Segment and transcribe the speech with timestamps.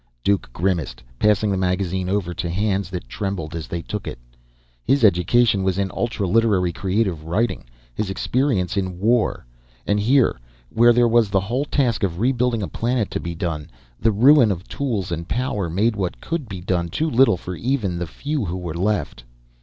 [0.23, 4.17] Duke grimaced, passing the magazine over to hands that trembled as they took it.
[4.83, 9.45] His education was in ultra literary creative writing, his experience in war.
[9.85, 10.39] And here,
[10.71, 13.69] where there was the whole task of rebuilding a planet to be done,
[13.99, 17.99] the ruin of tools and power made what could be done too little for even
[17.99, 19.23] the few who were left.